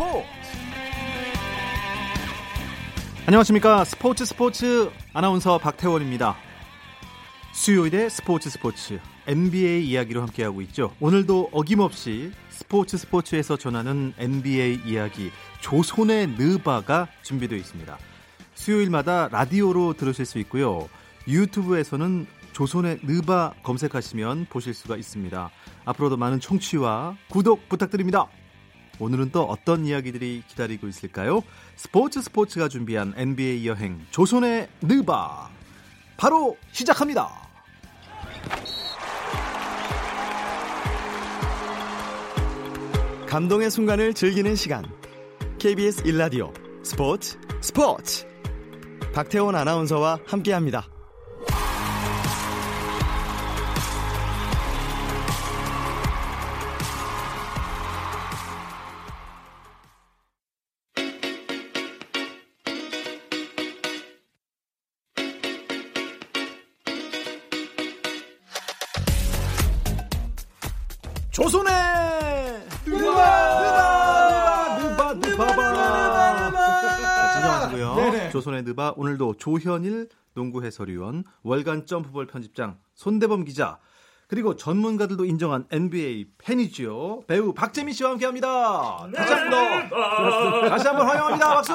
[0.00, 0.26] 스포츠.
[3.26, 3.84] 안녕하십니까.
[3.84, 6.36] 스포츠 스포츠 아나운서 박태원입니다.
[7.52, 10.94] 수요일에 스포츠 스포츠 NBA 이야기로 함께하고 있죠.
[11.00, 15.30] 오늘도 어김없이 스포츠 스포츠에서 전하는 NBA 이야기
[15.60, 17.98] 조선의 느바가 준비되어 있습니다.
[18.54, 20.88] 수요일마다 라디오로 들으실 수 있고요.
[21.28, 25.50] 유튜브에서는 조선의 느바 검색하시면 보실 수가 있습니다.
[25.84, 28.28] 앞으로도 많은 청취와 구독 부탁드립니다
[29.00, 31.42] 오늘은 또 어떤 이야기들이 기다리고 있을까요?
[31.74, 35.50] 스포츠 스포츠가 준비한 NBA 여행 조선의 느바
[36.16, 37.30] 바로 시작합니다.
[43.26, 44.84] 감동의 순간을 즐기는 시간.
[45.58, 48.26] KBS 일라디오 스포츠 스포츠.
[49.14, 50.88] 박태원 아나운서와 함께합니다.
[78.80, 83.78] 느바 오늘도 조현일 농구 해설위원, 월간 점프볼 편집장 손대범 기자
[84.26, 87.24] 그리고 전문가들도 인정한 NBA 팬이지요.
[87.26, 89.10] 배우 박재민 씨와 함께합니다.
[89.14, 89.90] 다시 한번
[90.70, 91.54] 다시 한번 환영합니다.
[91.56, 91.72] 박수.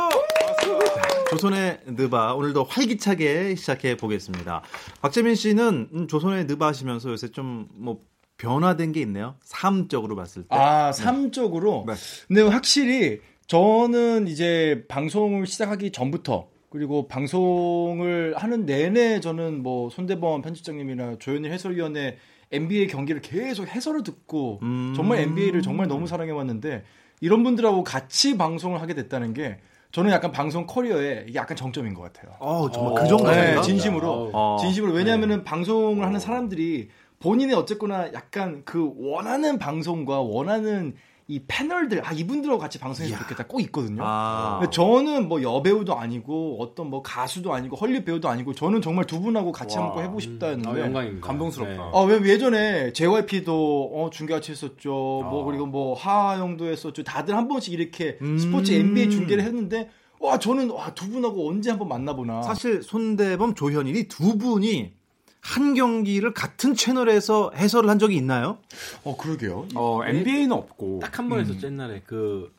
[1.30, 4.64] 조선의 느바 오늘도 활기차게 시작해 보겠습니다.
[5.02, 8.04] 박재민 씨는 음, 조선의 느바 하시면서 요새 좀뭐
[8.38, 9.36] 변화된 게 있네요.
[9.44, 10.48] 삶적으로 봤을 때.
[10.56, 11.84] 아, 삶적으로.
[11.88, 11.94] 네.
[12.28, 21.16] 근데 확실히 저는 이제 방송을 시작하기 전부터 그리고 방송을 하는 내내 저는 뭐 손대범 편집장님이나
[21.20, 22.18] 조현일 해설위원의
[22.52, 24.92] NBA 경기를 계속 해설을 듣고 음.
[24.94, 26.84] 정말 NBA를 정말 너무 사랑해 왔는데
[27.22, 29.60] 이런 분들하고 같이 방송을 하게 됐다는 게
[29.94, 32.36] 저는 약간 방송 커리어에 이게 약간 정점인 것 같아요.
[32.40, 33.62] 어, 정말 그 네, 정도인가?
[33.62, 34.32] 진심으로.
[34.34, 34.58] 어.
[34.60, 34.92] 진심으로.
[34.92, 40.96] 왜냐하면은 방송을 하는 사람들이 본인의 어쨌거나 약간 그 원하는 방송과 원하는
[41.28, 44.04] 이 패널들, 아, 이분들하고 같이 방송했으면 좋겠다 꼭 있거든요.
[44.06, 44.60] 아.
[44.60, 49.20] 근데 저는 뭐 여배우도 아니고 어떤 뭐 가수도 아니고 헐리우드 배우도 아니고 저는 정말 두
[49.20, 50.70] 분하고 같이 한번 해보고 싶다였는데.
[50.82, 51.26] 아, 영광입니다.
[51.26, 51.74] 감동스럽다.
[51.74, 51.80] 네.
[51.94, 54.92] 아, 왜 예전에 JYP도 어, 중계같이 했었죠.
[54.92, 57.04] 뭐 그리고 뭐 하하영도 했었죠.
[57.04, 58.38] 다들 한 번씩 이렇게 음.
[58.38, 62.44] 스포츠 NBA 중계를 했는데 와 저는 와 두 분하고 언제 한번 만나보나.
[62.44, 64.94] 사실 손대범 조현일이 두 분이
[65.54, 68.58] 한 경기를 같은 채널에서 해설을 한 적이 있나요?
[69.04, 69.68] 어 그러게요.
[69.76, 71.00] 어, NBA는 없고.
[71.02, 72.54] 딱 한 번 했었죠 옛날에 그.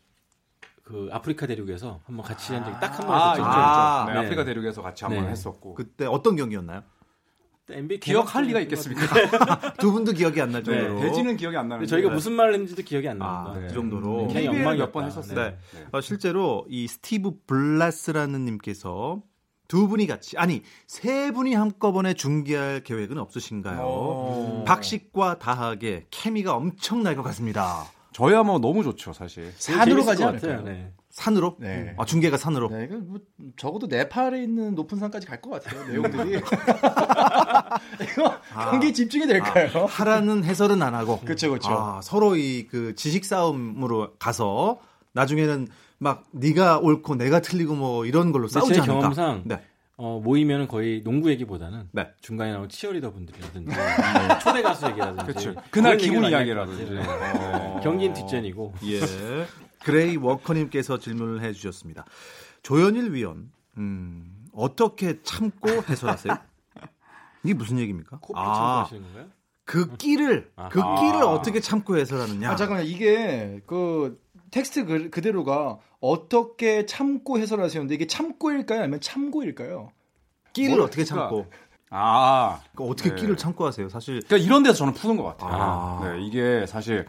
[0.85, 3.45] 그 아프리카 대륙에서 한번 같이 한 적이 딱 한번 아, 했었죠.
[3.45, 4.13] 아, 있죠.
[4.13, 4.25] 네, 네.
[4.25, 5.31] 아프리카 대륙에서 같이 한번 네.
[5.33, 5.75] 했었고.
[5.75, 6.85] 그때 어떤 경기였나요?
[7.69, 9.73] NBA 기억할 리가 있겠습니까?
[9.81, 11.01] 두 분도 기억이 안 날 정도로.
[11.01, 11.89] 대지는 기억이 안 나는데.
[11.89, 13.67] 저희가 무슨 말을 했는지도 기억이 안 아, 납니다.
[13.67, 14.27] 그 정도로.
[14.29, 14.85] 네, KBL 을 엉망이었다.
[14.87, 15.35] 몇번 했었어요.
[15.35, 15.59] 네.
[15.75, 15.87] 네.
[15.91, 19.23] 어, 실제로 이 스티브 블라스라는 님께서
[19.69, 23.81] 두 분이 같이 아니 세 분이 한꺼번에 중계할 계획은 없으신가요?
[23.83, 24.65] 어.
[24.67, 27.87] 박식과 다하게 케미가 엄청 날 것 같습니다.
[28.13, 29.53] 저야 뭐 너무 좋죠, 사실.
[29.59, 30.63] 산으로 가지 것 않을까요?
[30.63, 30.93] 네.
[31.11, 31.57] 산으로?
[31.61, 31.95] 네.
[31.99, 32.69] 아 중계가 산으로.
[32.69, 33.19] 네, 뭐
[33.57, 35.85] 적어도 네팔에 있는 높은 산까지 갈 것 같아요.
[35.89, 36.41] 내용들이.
[38.03, 38.41] 이거
[38.71, 39.87] 경기 집중이 될까요?
[39.87, 41.21] 하라는 해설은 안 하고.
[41.21, 41.71] 그쵸, 그쵸.
[41.71, 44.79] 아, 서로 이 그 지식 싸움으로 가서
[45.13, 45.69] 나중에는
[45.99, 48.95] 막 네가 옳고 내가 틀리고 뭐 이런 걸로 싸우지 제 않을까.
[48.95, 49.63] 경험상 네.
[49.99, 52.09] 어, 모이면 거의 농구 얘기보다는 네.
[52.21, 55.55] 중간에 나오는 치어리더 분들이라든지 네, 초대 가수 얘기라든지 그쵸.
[55.71, 56.95] 그날 기분 이야기라든지.
[56.97, 57.75] 같아요.
[57.77, 57.81] 네.
[57.83, 59.01] 경기는 뒷전이고 예.
[59.85, 62.05] 그레이 워커님께서 질문을 해주셨습니다.
[62.63, 66.37] 조현일 위원, 음, 어떻게 참고 해설하세요?
[67.45, 68.19] 이게 무슨 얘기입니까?
[68.21, 69.27] 코피 아, 참고하시는 건가요?
[69.65, 70.95] 그 끼를, 그 아.
[71.01, 72.51] 끼를 어떻게 참고 해설하느냐?
[72.51, 74.21] 아, 잠깐만, 이게, 그,
[74.57, 78.81] 텍스트 그, 그대로가 어떻게 참고 해설하시는데 이게 참고일까요?
[78.81, 79.91] 아니면 참고일까요?
[80.55, 81.47] 끼를 뭘 어떻게 참고?
[81.91, 82.61] 아.
[82.73, 83.17] 그러니까 어떻게 네.
[83.17, 83.89] 끼를 참고 하세요?
[83.91, 85.51] 사실 그러니까 이런 데서 저는 푸는 것 같아요.
[85.53, 86.01] 아.
[86.05, 87.07] 네, 이게 사실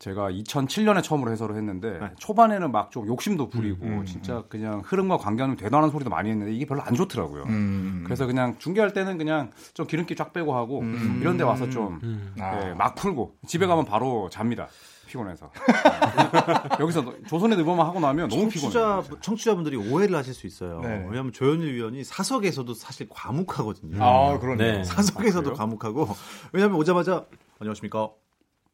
[0.00, 2.08] 제가 2007년에 처음으로 해설을 했는데 네.
[2.18, 6.52] 초반에는 막 좀 욕심도 부리고 음, 음, 진짜 그냥 흐름과 관계하는 대단한 소리도 많이 했는데
[6.52, 7.44] 이게 별로 안 좋더라고요.
[7.44, 8.02] 음.
[8.04, 11.18] 그래서 그냥 중계할 때는 그냥 좀 기름기 쫙 빼고 하고 음.
[11.22, 12.34] 이런 데 와서 좀 음.
[12.40, 12.56] 아.
[12.56, 14.66] 네, 막 풀고 집에 가면 바로 잡니다.
[15.12, 15.50] 피곤해서.
[15.52, 16.78] 네.
[16.80, 19.20] 여기서 조선의 느버만 하고 나면 너무 청취자, 피곤해요.
[19.20, 20.80] 청취자분들이 오해를 하실 수 있어요.
[20.80, 21.04] 네.
[21.06, 24.02] 왜냐하면 조현일 위원이 사석에서도 사실 과묵하거든요.
[24.02, 24.78] 아, 그러네요.
[24.78, 24.84] 네.
[24.84, 25.54] 사석에서도 아?
[25.54, 26.08] 과묵하고
[26.52, 27.26] 왜냐하면 오자마자
[27.58, 28.08] 안녕하십니까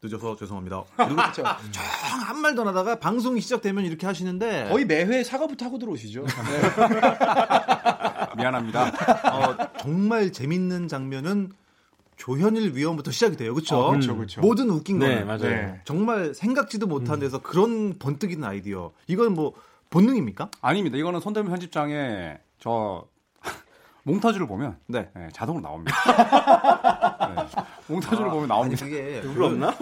[0.00, 0.84] 늦어서 죄송합니다.
[0.96, 1.42] 그리고 그렇죠.
[1.44, 6.24] 한 말도 안 하다가 방송이 시작되면 이렇게 하시는데 거의 매회 사과부터 하고 들어오시죠.
[6.24, 6.30] 네.
[8.38, 8.92] 미안합니다.
[9.32, 11.50] 어, 정말 재밌는 장면은
[12.18, 13.54] 조현일 위원부터 시작이 돼요.
[13.54, 13.76] 그렇죠?
[13.78, 14.40] 어, 그렇죠, 그렇죠.
[14.40, 15.40] 모든 웃긴 네, 거는 맞아요.
[15.40, 15.80] 네.
[15.84, 18.90] 정말 생각지도 못한 데서 그런 번뜩 이는 아이디어.
[19.06, 19.54] 이건 뭐
[19.90, 20.50] 본능입니까?
[20.60, 20.98] 아닙니다.
[20.98, 23.06] 이거는 손대문 편집장의 저
[24.02, 25.08] 몽타주를 보면 네.
[25.14, 25.94] 네, 자동으로 나옵니다.
[27.36, 27.46] 네,
[27.86, 28.84] 몽타주를 보면 아니 나옵니다.
[28.84, 29.74] 그게 누구 없나?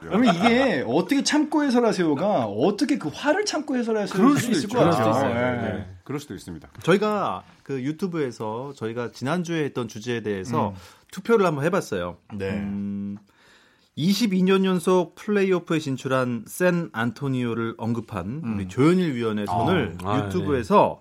[0.00, 4.14] 그러면 이게 어떻게 참고 해설하세요가 어떻게 그 화를 참고 해설하세요?
[4.14, 4.68] 그럴 수도 있을.
[4.68, 5.34] 것 그럴 수도 같아요.
[5.34, 5.72] 네.
[5.72, 6.68] 네, 그럴 수도 있습니다.
[6.82, 10.74] 저희가 그 유튜브에서 저희가 지난주에 했던 주제에 대해서 음.
[11.12, 12.16] 투표를 한번 해봤어요.
[12.34, 12.50] 네.
[12.50, 13.18] 음,
[13.96, 21.00] 22년 연속 플레이오프에 진출한 샌 안토니오를 언급한 우리 조현일 위원의 손을 아, 유튜브에서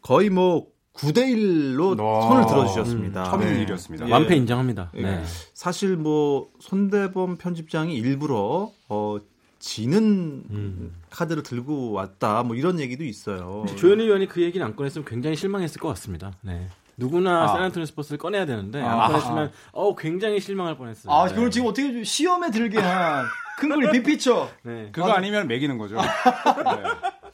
[0.00, 2.28] 거의 뭐 9대 1로 아.
[2.28, 3.24] 손을 들어주셨습니다.
[3.24, 3.62] 처음 있는 네.
[3.62, 4.08] 일이었습니다.
[4.08, 4.12] 예.
[4.12, 4.92] 완패 인정합니다.
[4.94, 5.02] 예.
[5.02, 5.24] 네.
[5.52, 9.18] 사실 뭐 손대범 편집장이 일부러 어
[9.58, 10.94] 지는 음.
[11.10, 13.64] 카드를 들고 왔다 뭐 이런 얘기도 있어요.
[13.76, 16.32] 조현일 위원이 그 얘기를 안 꺼냈으면 굉장히 실망했을 것 같습니다.
[16.42, 16.68] 네.
[16.98, 17.48] 누구나 아.
[17.48, 19.04] 샌안토니오 스포츠를 꺼내야 되는데 아.
[19.04, 21.12] 안 꺼냈으면 어 굉장히 실망할 뻔했어요.
[21.12, 21.34] 아, 네.
[21.34, 24.50] 그걸 지금 어떻게 좀 시험에 들게 한큰 그림 빅피처.
[24.62, 24.90] 네.
[24.92, 25.96] 그거 아 니면 매기는 거죠.
[25.96, 26.02] 네.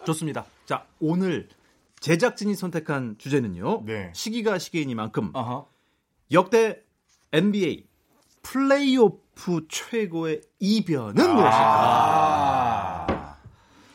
[0.04, 0.44] 좋습니다.
[0.66, 1.48] 자 오늘
[2.00, 3.82] 제작진이 선택한 주제는요.
[3.86, 4.12] 네.
[4.14, 5.64] 시기가 시기이니만큼 아하.
[6.30, 6.82] 역대
[7.32, 7.86] NBA
[8.42, 12.83] 플레이오프 최고의 이변은 무엇일까?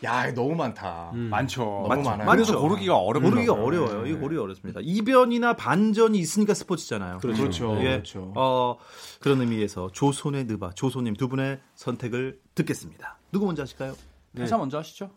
[0.06, 0.28] 아.
[0.28, 1.12] 야, 너무 많다.
[1.14, 1.30] 음.
[1.30, 1.64] 많죠.
[1.88, 2.30] 너무 많아요.
[2.30, 2.62] 그래서 많죠.
[2.62, 3.30] 고르기가 어렵죠.
[3.30, 4.06] 고르기가 어려워요.
[4.06, 4.80] 이거 고르기 어렵습니다.
[4.84, 7.18] 이변이나 반전이 있으니까 스포츠잖아요.
[7.18, 7.42] 그렇죠.
[7.42, 7.78] 그렇죠.
[7.80, 7.84] 예.
[7.92, 8.34] 그렇죠.
[8.36, 8.78] 어,
[9.20, 13.18] 그런 의미에서 조손의 느바, 조손님 두 분의 선택을 듣겠습니다.
[13.32, 13.94] 누구 먼저 하실까요?
[14.38, 15.10] 회사 먼저 하시죠.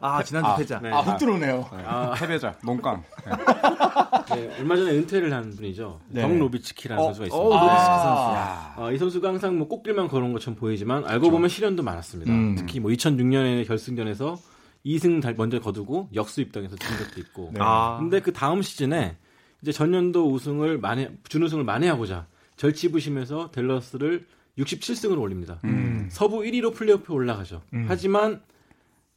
[0.00, 0.80] 아, 지난주 아, 패자.
[0.80, 0.90] 네.
[0.90, 1.68] 아, 훅 들어오네요.
[1.76, 1.82] 네.
[1.86, 2.12] 아.
[2.16, 3.02] 패배자, 몽깡.
[3.24, 4.36] 네.
[4.36, 6.00] 네, 얼마 전에 은퇴를 한 분이죠.
[6.08, 6.22] 네.
[6.22, 7.56] 정 노비츠키라는 어, 선수가 어, 있습니다.
[7.56, 8.74] 노비츠키 아.
[8.78, 12.32] 어, 이 선수가 항상 뭐 꽃길만 걸은 것처럼 보이지만 알고 보면 시련도 많았습니다.
[12.32, 12.54] 음.
[12.56, 14.38] 특히 뭐 2006년에 결승전에서
[14.86, 17.50] 2승 달- 먼저 거두고 역수 입당해서 진 적도 있고.
[17.52, 17.60] 네.
[17.62, 19.16] 아, 근데 그 다음 시즌에
[19.60, 22.26] 이제 전년도 우승을 만회 준우승을 만회하고자
[22.56, 24.26] 절치부심해서 댈러스를
[24.58, 25.58] 67승으로 올립니다.
[25.64, 26.08] 음.
[26.10, 27.62] 서부 1위로 플레이오프에 올라가죠.
[27.86, 28.40] 하지만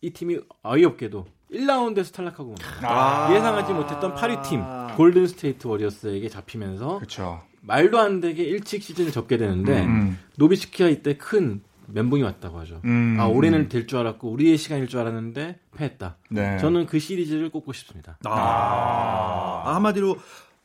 [0.06, 2.56] 이 팀이 어이없게도 1라운드에서 탈락하고.
[2.84, 3.34] 아.
[3.34, 4.62] 예상하지 못했던 8위 팀
[4.96, 7.42] 골든 스테이트 워리어스에게 잡히면서 그렇죠.
[7.62, 10.20] 말도 안 되게 일찍 시즌을 접게 되는데 음.
[10.38, 12.82] 노비츠키가 이때 큰 멘붕이 왔다고 하죠.
[12.86, 13.18] 음.
[13.20, 16.18] 아 올해는 될 줄 알았고 우리의 시간일 줄 알았는데 패했다.
[16.30, 16.58] 네.
[16.60, 18.18] 저는 그 시리즈를 꼽고 싶습니다.
[18.26, 20.18] 아, 한마디로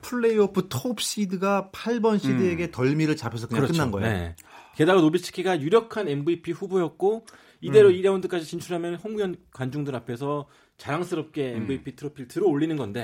[0.02, 4.08] 플레이오프 톱 시드가 8번 시드에게 덜미를 잡혀서 그냥 끝난 거예요.
[4.08, 4.36] 네.
[4.76, 7.24] 게다가 노비츠키가 유력한 MVP 후보였고
[7.60, 7.94] 이대로 음.
[7.94, 10.46] 2라운드까지 진출하면 홍구현 관중들 앞에서
[10.78, 11.62] 자랑스럽게 음.
[11.62, 13.02] MVP 트로피를 들어 올리는 건데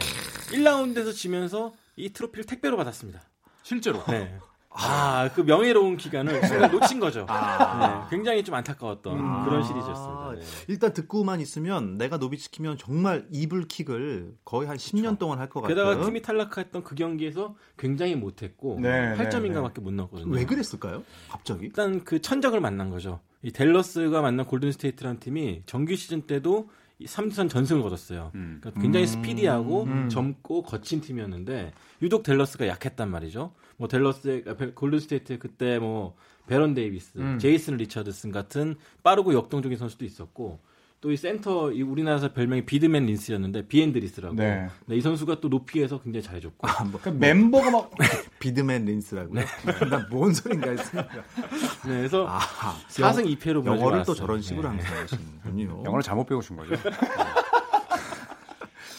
[0.52, 3.20] 1라운드에서 지면서 이 트로피를 택배로 받았습니다.
[3.62, 4.02] 실제로.
[4.06, 4.38] 네.
[4.78, 7.24] 아, 그 명예로운 기간을 순간 놓친 거죠.
[7.30, 8.06] 아.
[8.10, 10.32] 네, 굉장히 좀 안타까웠던 그런 시리즈였습니다.
[10.34, 10.40] 네.
[10.68, 15.74] 일단 듣고만 있으면 내가 노비츠키면 정말 이불킥을 거의 한 10년 동안 할 것 같아요.
[15.74, 20.34] 게다가 팀이 탈락했던 그 경기에서 굉장히 못했고 네, 8점인가밖에 못 넣었거든요.
[20.34, 21.02] 왜 그랬을까요?
[21.30, 21.64] 갑자기?
[21.64, 23.20] 일단 그 천적을 만난 거죠.
[23.46, 26.68] 이 댈러스가 만난 골든 스테이트라는 팀이 정규 시즌 때도
[27.04, 28.32] 3전 전승을 거뒀어요.
[28.34, 28.58] 음.
[28.60, 29.06] 그러니까 굉장히 음.
[29.06, 30.08] 스피디하고 음.
[30.08, 31.72] 젊고 거친 팀이었는데
[32.02, 33.52] 유독 댈러스가 약했단 말이죠.
[33.76, 36.16] 뭐 댈러스의 아, 벨- 골든 스테이트 그때 뭐
[36.48, 37.38] 배런 데이비스, 음.
[37.38, 40.58] 제이슨 리처드슨 같은 빠르고 역동적인 선수도 있었고
[41.00, 44.34] 또 이 센터 이 우리나라에서 별명이 비드맨 린스였는데 비에드린스라고.
[44.34, 44.66] 네.
[44.86, 46.66] 네, 이 선수가 또 높이에서 굉장히 잘해줬고.
[46.66, 47.90] 아, 뭐, 그러니까 멤버가 막
[48.40, 49.44] 비드맨 린스라고요?
[49.90, 51.08] 난뭔 소린가 했습니다.
[51.12, 52.40] 네, 그래서 아,
[52.88, 54.78] 4승 2패로 영어를 또 저런 식으로 네.
[54.82, 55.82] 항상 하시는군요.
[55.84, 56.74] 영어를 잘못 배우신 거죠.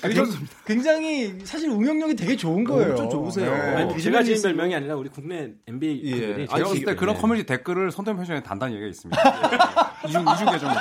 [0.04, 0.28] 아니, 좀
[0.66, 2.92] 굉장히 사실 응용력이 되게 좋은 거예요.
[2.92, 3.52] 엄청 좋으세요.
[3.52, 3.76] 네.
[3.76, 6.46] 아니, 제가 지은 별명이 아니라 우리 국내 NBA 예.
[6.46, 6.96] 제가 봤을 때 네.
[6.96, 9.22] 그런 커뮤니티 댓글을 손대범 편집장이 단다는 얘기가 있습니다.
[10.08, 10.80] 이중, 이중 계정으로.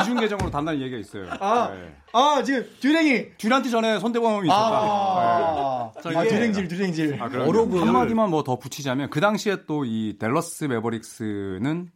[0.00, 1.26] 이중 계정으로 단다는 얘기가 있어요.
[1.40, 1.70] 아.
[1.72, 1.94] 네.
[2.12, 4.60] 아 지금 듀랭이 듀란트 전에 손대범이 있었다.
[4.78, 6.16] 아, 네.
[6.16, 7.22] 아 듀랭질 듀랭질.
[7.22, 7.28] 아.
[7.28, 11.88] 어록을- 한마디만 뭐 더 붙이자면 그 당시에 또 이 댈러스 매버릭스는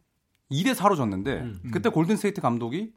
[0.51, 1.59] 2대 4로 졌는데 음.
[1.71, 2.91] 그때 골든 스테이트 감독이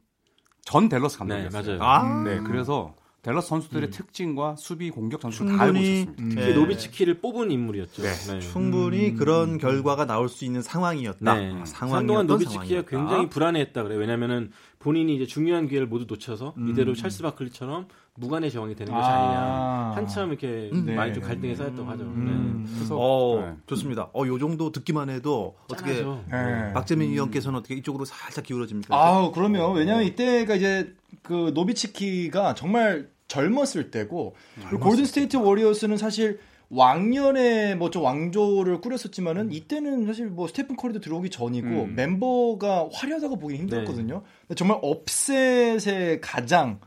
[0.65, 1.77] 전 댈러스 네, 감독이었어요.
[1.77, 1.83] 맞아요.
[1.83, 6.41] 아, 네, 그래서 댈러스 선수들의 특징과 수비 공격 전술을 다 알고 충분히 있었습니다.
[6.41, 8.03] 예, 특히 노비츠키를 뽑은 인물이었죠.
[8.03, 8.39] 네.
[8.41, 11.33] 충분히 그런 결과가 나올 수 있는 상황이었다.
[11.33, 11.53] 네.
[11.53, 12.89] 아, 상황이었던 한동안 노비츠키가 상황이었다.
[12.89, 13.97] 굉장히 불안해했다 그래요.
[13.97, 19.13] 왜냐면은 본인이 이제 중요한 기회를 모두 놓쳐서 이대로 찰스 바클리처럼 무관의 제왕이 되는 것이 아.
[19.13, 19.95] 아니냐.
[19.95, 20.93] 한참 이렇게 네.
[20.93, 22.03] 많이 좀 갈등이 쌓였다고 하죠.
[22.03, 22.65] 음.
[22.67, 22.73] 네.
[22.75, 23.53] 그래서 어, 네.
[23.67, 24.09] 좋습니다.
[24.13, 26.25] 어, 요 정도 듣기만 해도 어떻게 짠하죠.
[26.29, 26.73] 네.
[26.73, 28.93] 박재민 위원께서는 어떻게 이쪽으로 살짝 기울어집니까?
[28.93, 34.35] 아우 그러면 왜냐면 이때가 이제 그 노비츠키가 정말 젊었을 때고
[34.69, 36.39] 그리고 골든 스테이트 워리어스는 사실
[36.69, 41.95] 왕년에 뭐 좀 왕조를 꾸렸었지만은 이때는 사실 뭐 스테픈 커리도 들어오기 전이고 음.
[41.95, 44.23] 멤버가 화려하다고 보기 힘들었거든요.
[44.47, 46.79] 근데 정말 upset의 가장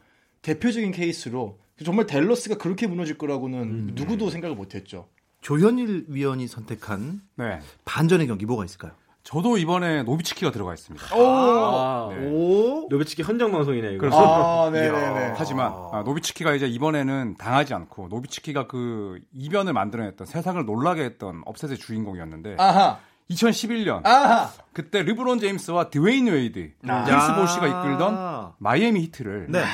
[0.43, 5.09] 대표적인 케이스로 정말 댈러스가 그렇게 무너질 거라고는 누구도 생각을 못했죠.
[5.40, 7.61] 조현일 위원이 선택한 네.
[7.85, 8.93] 반전의 경기 뭐가 있을까요?
[9.26, 11.04] 저도 이번에 노비츠키가 들어가 있습니다.
[11.11, 12.28] 아, 네.
[12.30, 12.87] 오.
[12.88, 14.02] 노비츠키 헌정 방송이네 이거.
[14.02, 14.18] 그렇죠.
[14.18, 15.35] 아, 네네네.
[15.37, 21.76] 하지만 아, 노비츠키가 이제 이번에는 당하지 않고 노비츠키가 그 이변을 만들어냈던 세상을 놀라게 했던 upset의
[21.76, 22.99] 주인공이었는데 아하.
[23.28, 24.49] 2011년 아하.
[24.73, 27.04] 그때 르브론 제임스와 드웨인 웨이드, 아.
[27.04, 29.64] 크리스 보시가 이끌던 마이애미 히트를 네.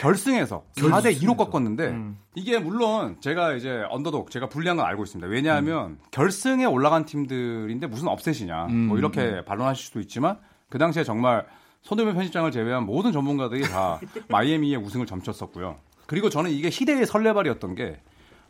[0.00, 2.18] 결승에서 4대 2로 꺾었는데 음.
[2.34, 5.28] 이게 물론 제가 이제 언더독 제가 불리한 건 알고 있습니다.
[5.28, 8.88] 왜냐하면 결승에 올라간 팀들인데 무슨 업셋이냐 음.
[8.88, 10.38] 뭐 이렇게 반론하실 수도 있지만
[10.70, 11.46] 그 당시에 정말
[11.82, 15.76] 손대면 편집장을 제외한 모든 전문가들이 다 마이애미의 우승을 점쳤었고요.
[16.06, 18.00] 그리고 저는 이게 희대의 설레발이었던 게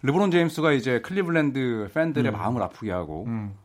[0.03, 3.57] 르브론 제임스가 이제 클리블랜드 팬들의 마음을 아프게 하고 음.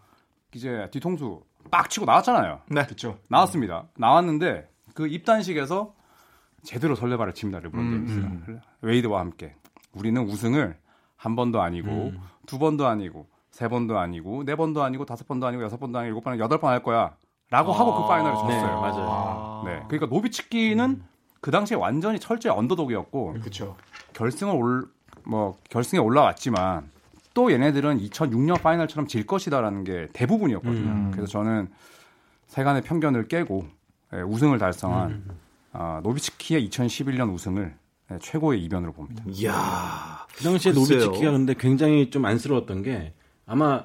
[0.56, 2.62] 이제 뒤통수 빡 치고 나왔잖아요.
[2.68, 2.84] 네.
[2.88, 3.20] 그쵸.
[3.30, 3.86] 나왔습니다.
[3.96, 5.94] 나왔는데 그 입단식에서
[6.66, 7.60] 제대로 설레발을 칩니다.
[7.60, 9.56] 르브론 제임스가 웨이드와 함께
[9.94, 10.78] 우리는 우승을
[11.16, 12.14] 한 번도 아니고
[12.46, 16.10] 두 번도 아니고 세 번도 아니고 네 번도 아니고 다섯 번도 아니고 여섯 번도 아니고
[16.10, 18.82] 일곱 번 여덟 번 할 거야라고 하고 그 파이널을 네, 졌어요.
[18.82, 19.62] 맞아요.
[19.66, 21.02] 네, 그러니까 노비츠키는
[21.40, 23.76] 그 당시에 완전히 철저히 언더독이었고 그쵸.
[24.14, 24.96] 결승을 올
[25.28, 26.90] 뭐 결승에 올라왔지만
[27.34, 30.88] 또 얘네들은 2006년 파이널처럼 질 것이다라는 게 대부분이었거든요.
[30.88, 31.12] 음.
[31.12, 31.70] 그래서 저는
[32.48, 33.66] 세간의 편견을 깨고
[34.14, 35.24] 예, 우승을 달성한
[35.78, 37.74] 아, 노비츠키의 2011년 우승을
[38.12, 39.24] 예, 최고의 이변으로 봅니다.
[39.28, 40.26] 이야.
[40.36, 41.00] 그 당시에 글쎄요.
[41.06, 43.14] 노비츠키가 근데 굉장히 좀 안쓰러웠던 게
[43.46, 43.84] 아마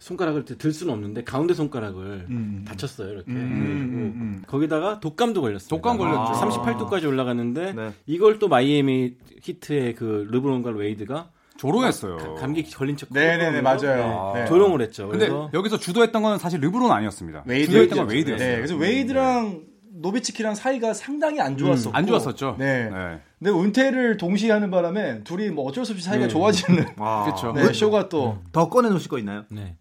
[0.00, 2.64] 손가락을 들 수는 없는데 가운데 손가락을 음.
[2.68, 4.42] 다쳤어요 이렇게 음, 그리고 음, 음.
[4.46, 5.68] 거기다가 독감도 걸렸어요.
[5.68, 6.32] 독감 걸렸죠.
[6.32, 7.92] 38도까지 올라갔는데 네.
[8.06, 12.16] 이걸 또 마이애미 히트의 그 르브론과 웨이드가 조롱했어요.
[12.16, 14.32] 가- 감기 걸린 척 네네네, 하면서 맞아요.
[14.34, 14.46] 네, 네.
[14.48, 15.08] 조롱을 했죠.
[15.08, 17.44] 근데 그래서 여기서 주도했던 건 사실 르브론 아니었습니다.
[17.46, 17.66] 웨이드.
[17.70, 18.48] 주도했던 건 웨이드였어요.
[18.48, 19.62] 네, 그래서 웨이드랑
[19.96, 21.96] 노비츠키랑 사이가 상당히 안 좋았었고.
[21.96, 22.56] 안 좋았었죠.
[22.58, 22.90] 네.
[22.90, 23.20] 네.
[23.38, 26.28] 근데 은퇴를 동시에 하는 바람에 둘이 뭐 어쩔 수 없이 사이가 네.
[26.28, 27.24] 좋아지는 와.
[27.32, 27.52] 그쵸.
[27.52, 29.44] 네, 혹시 또 더 꺼내 놓으실 거 있나요?
[29.50, 29.76] 네.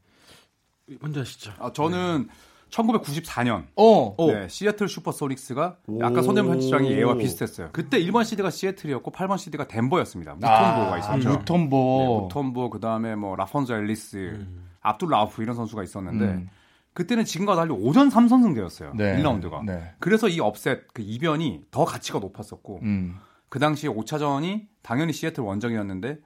[0.99, 1.53] 먼저 하시죠.
[1.59, 2.27] 아, 저는
[2.69, 4.15] 1994년 어.
[4.27, 7.69] 네, 시애틀 슈퍼소닉스가 아까 손대범 편집장이 예와 비슷했어요.
[7.71, 10.33] 그때 1번 시드가 시애틀이었고 8번 시드가 덴버였습니다.
[10.33, 11.29] 무톰보가 있었죠.
[11.29, 11.77] 아, 무톤보.
[11.99, 14.45] 네, 무톤보 그다음에 뭐 라폰조 앨리스,
[14.81, 16.49] 압둘 라우프 이런 선수가 있었는데 음.
[16.93, 18.95] 그때는 지금과 달리 5전 3선승제였어요.
[18.95, 19.17] 네.
[19.17, 19.65] 1라운드가.
[19.65, 19.93] 네.
[19.99, 23.17] 그래서 이 업셋 그 이변이 더 가치가 높았었고 음.
[23.49, 26.19] 그 당시에 5차전이 당연히 시애틀 원정이었는데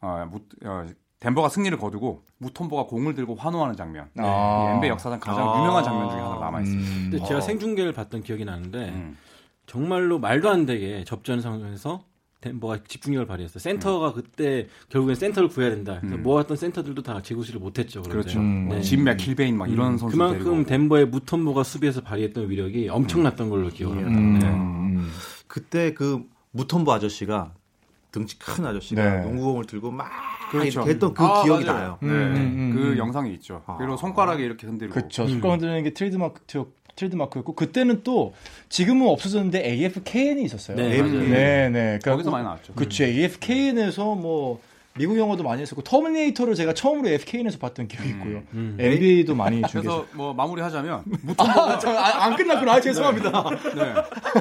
[0.00, 0.86] 어, 무, 어,
[1.20, 4.08] 덴버가 승리를 거두고 무톤보가 공을 들고 환호하는 장면.
[4.16, 4.70] 아.
[4.70, 5.58] 이 NBA 역사상 가장 아.
[5.58, 6.90] 유명한 장면 중에 하나 남아 있습니다.
[6.90, 7.10] 음.
[7.10, 9.18] 근데 제가 생중계를 봤던 기억이 나는데 음.
[9.66, 12.04] 정말로 말도 안 되게 접전 상황에서
[12.40, 13.58] 덴버가 집중력을 발휘했어요.
[13.60, 15.98] 센터가 그때 결국엔 센터를 구해야 된다.
[16.00, 16.22] 그래서 음.
[16.22, 18.02] 모았던 센터들도 다 제구시를 못했죠.
[18.02, 18.38] 그렇죠.
[18.38, 18.66] 음.
[18.66, 18.82] 뭐 네.
[18.82, 24.08] 짐 맥킬베인 막 이런 선수 그만큼 덴버의 무톰보가 수비에서 발휘했던 위력이 엄청났던 걸로 기억합니다.
[24.10, 24.38] 음.
[24.38, 24.46] 네.
[24.46, 25.10] 음.
[25.46, 27.52] 그때 그 무톰보 아저씨가
[28.12, 29.22] 등치 큰 아저씨가 네.
[29.22, 30.10] 농구공을 들고 막
[30.50, 30.82] 그렇죠.
[30.82, 31.78] 했던 그 아, 기억이 맞아요.
[31.78, 31.98] 나요.
[32.02, 32.98] 네, 음, 음, 그 음.
[32.98, 33.62] 영상이 있죠.
[33.66, 33.76] 아.
[33.76, 34.94] 그리고 손가락에 이렇게 흔들고.
[34.94, 35.28] 그쵸.
[35.28, 36.40] 손가락 흔드는 게 트레이드마크,
[36.96, 38.34] 트레이드마크였고, 그때는 또,
[38.68, 40.76] 지금은 없어졌는데 AFKN이 있었어요.
[40.76, 41.12] 네, 맞아요.
[41.12, 41.70] 네, 네.
[41.70, 42.74] 그러니까 거기서 많이 나왔죠.
[42.74, 43.04] 그쵸.
[43.04, 44.60] AFKN에서 뭐,
[44.96, 48.42] 미국 영화도 많이 했었고, 터미네이터를 제가 처음으로 AFKN에서 봤던 기억이 있고요.
[48.54, 48.76] 음.
[48.78, 49.82] NBA도 많이 중계했어요.
[49.82, 51.04] 그래서 뭐 마무리하자면
[51.38, 52.72] 아, 저, 아, 안 끝났구나.
[52.74, 53.30] 아, 죄송합니다.
[53.76, 53.94] 네.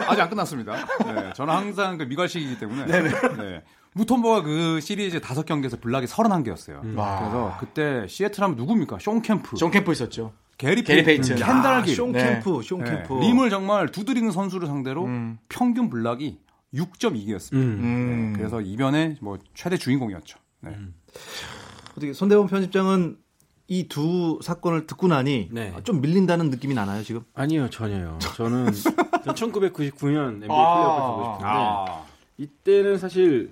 [0.08, 0.74] 아직 안 끝났습니다.
[1.06, 1.30] 네.
[1.36, 2.86] 저는 항상 그 미괄식이기 때문에.
[2.86, 3.62] 네.
[3.94, 6.96] 무톰보가 그 시리즈 다섯 경기에서 block이 31개였어요.
[6.98, 7.20] 와.
[7.20, 8.98] 그래서 그때 시애틀 하면 누굽니까?
[9.00, 10.34] 숀 켐프, 숀 켐프 있었죠.
[10.60, 11.38] 게리, 게리 페이튼.
[11.38, 11.94] 켄달 길.
[11.94, 12.24] 아, 숀 네.
[12.24, 12.84] 켐프, 숀 네.
[12.84, 13.14] 켐프.
[13.14, 15.40] 림을 정말 두드리는 선수를 상대로 음.
[15.48, 16.38] 평균 block이
[16.74, 17.54] 6.2개였습니다.
[17.54, 17.80] 음.
[17.82, 18.34] 음.
[18.36, 20.38] 그래서 이변의 뭐 최대 주인공이었죠.
[20.60, 20.76] 네.
[21.92, 23.18] 어떻게 손대범 편집장은
[23.70, 25.74] 이 두 사건을 듣고 나니 네.
[25.86, 27.22] 좀 밀린다는 느낌이 나나요 지금?
[27.36, 28.20] 아니요, 전혀요.
[28.36, 28.66] 저는
[29.24, 30.76] 1999년 NBA 아.
[30.76, 32.04] 플레이오프 보고 싶은데 아.
[32.38, 33.52] 이때는 사실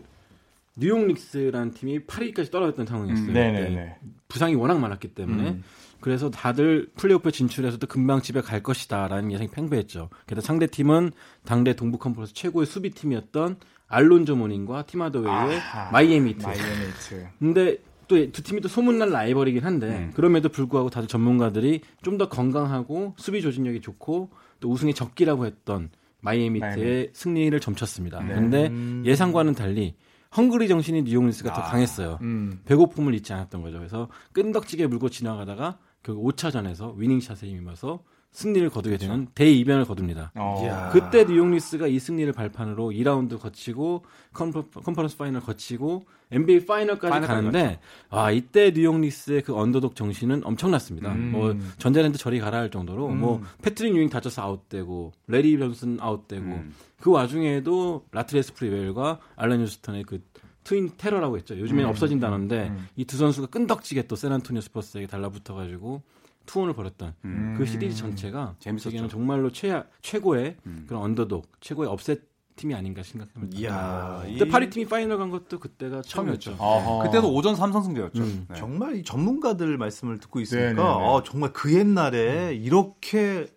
[0.79, 3.27] 뉴욕 닉스라는 팀이 8위까지 떨어졌던 상황이었어요.
[3.27, 3.69] 음, 네네네.
[3.69, 5.63] 그때 부상이 워낙 많았기 때문에 음.
[5.99, 10.09] 그래서 다들 플레이오프 진출해서도 금방 집에 갈 것이다라는 예상이 팽배했죠.
[10.27, 11.11] 게다가 상대 팀은
[11.45, 13.57] 당대 동부 컨퍼런스 최고의 수비 팀이었던
[13.87, 15.91] 알론조 모닝과 팀 하더웨이의 아하.
[15.91, 16.45] 마이애미 히트.
[16.45, 17.27] 마이애미 히트.
[17.39, 17.77] 근데
[18.07, 20.11] 또 두 팀이 또 소문난 라이벌이긴 한데 음.
[20.15, 24.29] 그럼에도 불구하고 다들 전문가들이 좀 더 건강하고 수비 조직력이 좋고
[24.59, 25.89] 또 우승의 적기라고 했던
[26.21, 27.09] 마이애미 히트의 마이애미.
[27.13, 28.21] 승리를 점쳤습니다.
[28.23, 28.33] 네.
[28.35, 29.03] 근데 음.
[29.05, 29.95] 예상과는 달리
[30.37, 32.19] hungry 정신이 뉴욕 닉스가 더 강했어요.
[32.21, 32.61] 음.
[32.65, 33.77] 배고픔을 잊지 않았던 거죠.
[33.79, 40.31] 그래서 끈덕지게 물고 지나가다가 결국 5차전에서 winning shot에 힘입어서 승리를 거두게 되는 대이변을 거둡니다.
[40.35, 40.89] 어.
[40.91, 47.27] 그때 뉴욕 닉스가 이 승리를 발판으로 2라운드 거치고 컨퍼, 컨퍼런스 final 거치고 NBA final까지 final까지
[47.27, 47.79] 가는데
[48.09, 51.13] 아 이때 뉴욕 닉스의 그 언더독 정신은 엄청났습니다.
[51.13, 51.31] 음.
[51.31, 53.19] 뭐 전자랜드 저리 가라 할 정도로 음.
[53.19, 56.73] 뭐 패트릭 유잉 다쳐서 아웃되고 래리 존슨 아웃되고 음.
[56.99, 60.21] 그 와중에도 라트렐 스프리웰과 앨런 휴스턴의 그
[60.63, 61.57] 트윈 테러라고 했죠.
[61.57, 61.89] 요즘에는 음.
[61.89, 62.87] 없어진 단어인데 음.
[62.97, 66.01] 이 두 선수가 끈덕지게 또 샌안토니오 스퍼스에게 달라붙어가지고
[66.45, 67.55] 투혼을 벌였던 음.
[67.57, 69.07] 그 시리즈 전체가 재밌었죠.
[69.07, 70.85] 정말로 최 최고의 음.
[70.87, 72.21] 그런 언더독, 최고의 upset
[72.57, 73.57] 팀이 아닌가 생각합니다.
[73.57, 76.57] 이야, 이- 그때 8위 팀이 final 간 것도 그때가 처음이었죠.
[76.59, 77.03] 아하.
[77.03, 78.21] 그때도 5전 3선승제였죠.
[78.21, 78.45] 음.
[78.49, 78.55] 네.
[78.57, 80.81] 정말 이 전문가들 말씀을 듣고 있으니까 네네네.
[80.83, 83.47] 아, 정말 그 옛날에 이렇게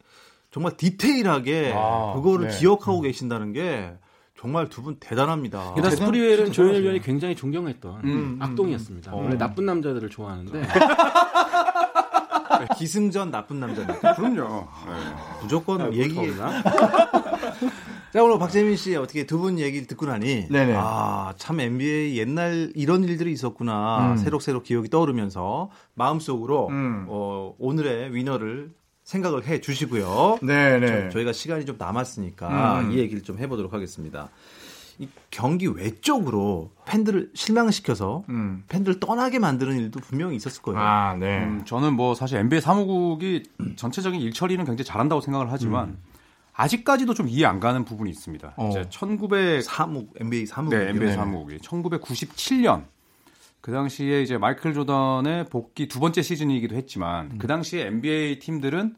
[0.52, 2.58] 정말 디테일하게 아, 그거를 네.
[2.58, 3.92] 기억하고 계신다는 게
[4.38, 5.74] 정말 두 분 대단합니다.
[5.74, 6.82] 게다가 대단- 스프리웰은 조현일.
[6.82, 9.14] 위원이 굉장히 존경했던 음, 악동이었습니다.
[9.14, 10.62] 원래 나쁜 남자들을 좋아하는데
[12.78, 14.14] 기승전 나쁜 남자입니다.
[14.14, 14.66] 그럼요.
[14.86, 14.92] 네.
[15.42, 16.18] 무조건 얘기.
[16.18, 16.62] 없나?
[18.12, 20.74] 자 오늘 박재민 씨 어떻게 두 분 얘기를 듣고 나니 네네.
[20.76, 24.16] 아참 NBA 옛날 이런 일들이 있었구나 음.
[24.16, 27.06] 새록새록 기억이 떠오르면서 마음속으로 음.
[27.08, 28.72] 어, 오늘의 위너를
[29.04, 30.38] 생각을 해 주시고요.
[30.42, 31.08] 네네.
[31.10, 32.92] 저희가 시간이 좀 남았으니까 음.
[32.92, 34.28] 이 얘기를 좀 해보도록 하겠습니다.
[34.98, 38.64] 이 경기 외적으로 팬들을 실망시켜서 음.
[38.68, 40.78] 팬들을 떠나게 만드는 일도 분명히 있었을 거예요.
[40.78, 41.44] 아, 네.
[41.44, 43.44] 음, 저는 뭐 사실 NBA 사무국이
[43.76, 45.96] 전체적인 일 처리는 굉장히 잘한다고 생각을 하지만
[46.60, 48.54] 아직까지도 좀 이해 안 가는 부분이 있습니다.
[48.56, 48.68] 어.
[48.68, 51.12] 이제 1900 사무 NBA 사무 네, NBA 네.
[51.14, 52.84] 사무국이 1997년
[53.62, 58.94] 그 당시에 이제 마이클 조던의 복귀 두 번째 시즌이기도 했지만 그 당시에 NBA 팀들은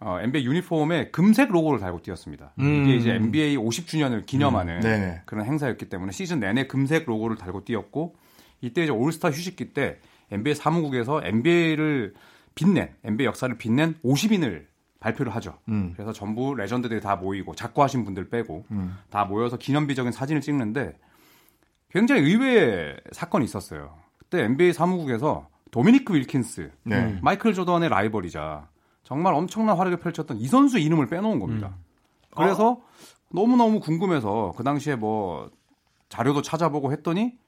[0.00, 2.52] 어, NBA 유니폼에 금색 로고를 달고 뛰었습니다.
[2.60, 2.84] 음.
[2.84, 5.16] 이게 이제 NBA 50주년을 기념하는 음.
[5.26, 8.14] 그런 행사였기 때문에 시즌 내내 금색 로고를 달고 뛰었고
[8.62, 9.98] 이때 이제 올스타 휴식기 때
[10.30, 12.14] NBA 사무국에서 NBA를
[12.54, 14.66] 빛낸 NBA 역사를 빛낸 50인을
[15.00, 15.58] 발표를 하죠.
[15.68, 15.92] 음.
[15.94, 18.96] 그래서 전부 레전드들이 다 모이고 작고하신 분들 빼고 음.
[19.10, 20.98] 다 모여서 기념비적인 사진을 찍는데
[21.90, 23.96] 굉장히 의외의 사건이 있었어요.
[24.18, 27.18] 그때 NBA 사무국에서 도미니크 윌킨스, 네.
[27.22, 28.68] 마이클 조던의 라이벌이자
[29.04, 31.76] 정말 엄청난 활약을 펼쳤던 이 선수 이름을 빼놓은 겁니다.
[32.36, 32.80] 그래서
[33.30, 35.50] 너무너무 궁금해서 그 당시에 뭐
[36.08, 37.38] 자료도 찾아보고 했더니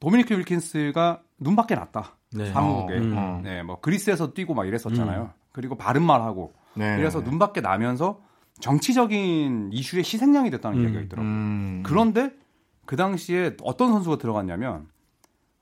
[0.00, 2.16] 도미니크 윌킨스가 눈밖에 났다.
[2.32, 2.50] 네.
[2.52, 2.94] 사무국에.
[2.94, 3.14] 어, 음.
[3.16, 3.40] 어.
[3.42, 5.30] 네, 뭐 그리스에서 뛰고 막 이랬었잖아요.
[5.56, 6.98] 그리고 바른 말 하고 네.
[6.98, 8.20] 이래서 눈밖에 나면서
[8.60, 10.82] 정치적인 이슈의 희생양이 됐다는 음.
[10.82, 11.32] 이야기가 있더라고요.
[11.32, 11.82] 음.
[11.82, 12.30] 그런데
[12.84, 14.86] 그 당시에 어떤 선수가 들어갔냐면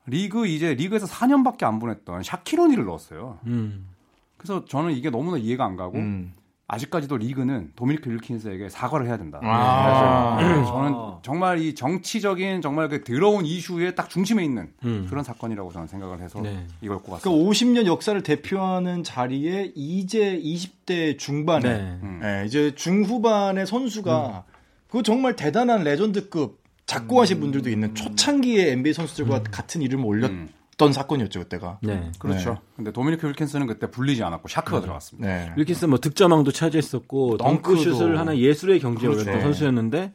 [0.05, 3.39] 리그 이제 리그에서 4년밖에 안 보냈던 샤키로니를 넣었어요.
[3.45, 3.87] 음.
[4.35, 6.33] 그래서 저는 이게 너무나 이해가 안 가고 음.
[6.67, 9.39] 아직까지도 리그는 도미니크 윌킨스에게 사과를 해야 된다.
[9.43, 10.37] 아.
[10.39, 15.05] 그래서 저는 정말 이 정치적인 정말 그 더러운 이슈의 딱 중심에 있는 음.
[15.07, 16.65] 그런 사건이라고 저는 생각을 해서 네.
[16.81, 17.21] 이걸 꼽았습니다.
[17.21, 21.99] 그러니까 50년 역사를 대표하는 자리에 이제 20대 중반에 네.
[22.01, 22.21] 음.
[22.23, 24.43] 예, 이제 중후반의 선수가
[24.89, 30.31] 그 정말 대단한 레전드급 작고하신 분들도 있는 초창기의 NBA 선수들과 같은 이름을 올렸
[30.77, 31.79] 던 사건이었죠 그때가.
[31.83, 32.11] 네.
[32.19, 32.51] 그렇죠.
[32.53, 32.57] 네.
[32.75, 35.27] 근데 도미니크 윌킨스는 그때 불리지 않았고 샤크가 들어갔습니다.
[35.27, 35.51] 네.
[35.55, 37.75] 윌킨스 뭐 득점왕도 차지했었고 덩크도.
[37.83, 39.23] 덩크슛을 하나 예술의 경지에 그렇죠.
[39.29, 40.11] 올렸던 선수였는데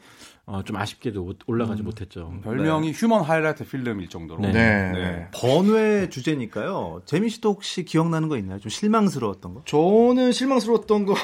[0.46, 2.34] 어, 좀 아쉽게도 못- 올라가지 못했죠.
[2.42, 4.40] 별명이 Human Highlight Film일 정도로.
[4.42, 4.52] 네.
[4.52, 4.92] 네.
[4.92, 5.28] 네.
[5.32, 7.02] 번외 주제니까요.
[7.06, 8.58] 재민 씨도 혹시 기억나는 거 있나요?
[8.58, 9.62] 좀 실망스러웠던 거?
[9.64, 11.14] 저는 실망스러웠던 거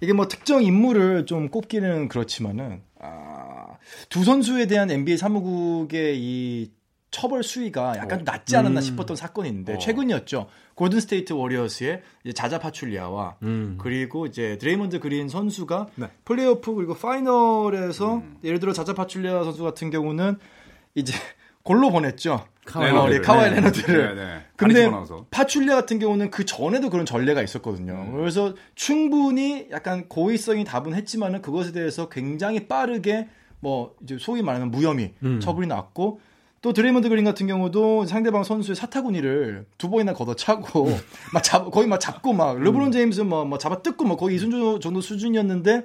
[0.00, 3.76] 이게 뭐 특정 인물을 좀 꼽기는 그렇지만은 아,
[4.08, 6.70] 두 선수에 대한 NBA 사무국의 이
[7.12, 9.78] 처벌 수위가 약간 낮지 않았나 싶었던 사건이 있는데 어.
[9.78, 10.48] 최근이었죠.
[10.74, 13.76] 골든 스테이트 워리어스의 이제 자자 파출리아와 음.
[13.78, 16.08] 그리고 이제 드레이먼드 그린 선수가 네.
[16.24, 18.38] 플레이오프 그리고 final에서 음.
[18.42, 20.38] 예를 들어 자자 파출리아 선수 같은 경우는
[20.94, 21.12] 이제
[21.62, 22.46] 골로 보냈죠.
[22.64, 23.08] 카와이 어.
[23.08, 23.56] 네, 카와이 네.
[23.56, 24.14] 레너드를.
[24.16, 24.40] 네, 네.
[24.56, 24.90] 근데.
[25.30, 27.92] 파출리아 같은 경우는 그 전에도 그런 전례가 있었거든요.
[27.92, 28.16] 음.
[28.16, 33.28] 그래서 충분히 약간 고의성이 다분했지만은 그것에 대해서 굉장히 빠르게
[33.60, 35.40] 뭐 이제 소위 말하는 무혐의 음.
[35.40, 36.20] 처분이 났고
[36.62, 40.88] 또 드레이먼드 그린 같은 경우도 상대방 선수의 사타구니를 두 번이나 걷어차고
[41.34, 44.38] 막 잡, 거의 막 잡고 막 르브론 제임스 뭐, 뭐 잡아 뜯고 뭐 거의 이
[44.38, 45.82] 수준 정도 수준이었는데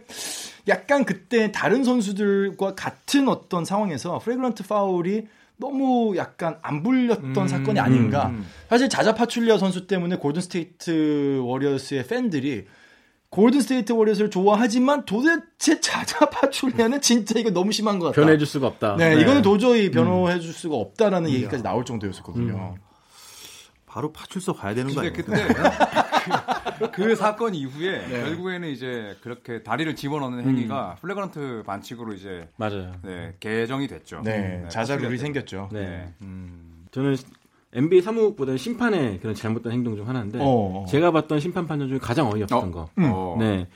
[0.67, 8.31] 약간 그때 다른 선수들과 같은 어떤 상황에서 flagrant foul이 너무 약간 안 불렸던 사건이 아닌가.
[8.69, 12.67] 사실 자자 파출리아 선수 때문에 골든 스테이트 워리어스의 팬들이
[13.29, 18.21] 골든 스테이트 워리어스를 좋아하지만 도대체 자자 파출리아는 진짜 이거 너무 심한 것 같다.
[18.21, 18.95] 변해줄 수가 없다.
[18.95, 22.75] 네, 이거는 도저히 변호해 줄 수가 없다라는 얘기까지 나올 정도였었거든요.
[23.85, 25.13] 바로 파출소 가야 되는 거 아니에요?
[25.15, 25.31] 그때
[26.91, 28.21] 그, 그 사건 이후에 네.
[28.21, 32.93] 결국에는 이제 그렇게 다리를 집어넣는 행위가 flagrant 반칙으로 이제 맞아요.
[33.01, 34.21] 네, 개정이 됐죠.
[34.23, 35.69] 네, 자자 룰이 생겼죠.
[35.71, 36.13] 네.
[36.19, 36.27] 때.
[36.91, 37.15] 저는
[37.73, 40.85] NBA 사무국보다는 심판의 그런 잘못된 행동 중 하나인데 어.
[40.89, 42.71] 제가 봤던 심판 판정 중에 가장 어이없었던 어.
[42.71, 42.89] 거.
[42.97, 43.37] 어.
[43.39, 43.67] 네.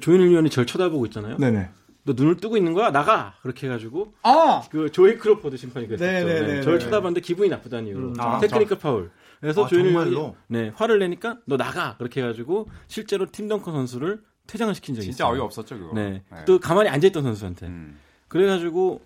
[0.00, 1.36] 조현일 위원이 절 쳐다보고 있잖아요.
[1.38, 1.68] 네네.
[2.04, 2.90] 너 눈을 뜨고 있는 거야?
[2.90, 3.34] 나가!
[3.42, 4.62] 그렇게 해가지고 아!
[4.70, 6.10] 그 조이 크로포드 심판이 그랬었죠.
[6.10, 6.54] 네네네네.
[6.54, 9.10] 네, 저를 쳐다봤는데 기분이 나쁘다는 이유로 아, 테크니컬 파울.
[9.40, 10.10] 그래서 아, 정말로?
[10.10, 11.96] 위원이 네, 화를 내니까 너 나가!
[11.98, 15.34] 그렇게 해가지고 실제로 팀 덩컨 선수를 퇴장을 시킨 적이 진짜 있어요.
[15.34, 15.94] 어이없었죠, 그거.
[15.94, 16.22] 네.
[16.46, 17.66] 또 가만히 앉아있던 선수한테.
[17.66, 17.98] 음.
[18.28, 19.00] 그래가지고